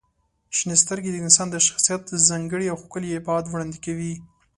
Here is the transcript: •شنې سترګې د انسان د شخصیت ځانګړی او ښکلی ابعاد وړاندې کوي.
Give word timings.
•شنې 0.57 0.75
سترګې 0.83 1.09
د 1.11 1.17
انسان 1.25 1.47
د 1.51 1.55
شخصیت 1.67 2.03
ځانګړی 2.29 2.67
او 2.69 2.77
ښکلی 2.83 3.09
ابعاد 3.19 3.45
وړاندې 3.47 3.77
کوي. 3.85 4.13